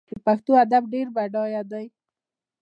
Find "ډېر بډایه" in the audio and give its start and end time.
0.93-1.61